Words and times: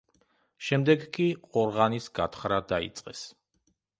შემდეგ 0.67 1.03
კი 1.17 1.27
ყორღანის 1.43 2.09
გათხრა 2.21 2.59
დაიწყეს. 2.75 3.25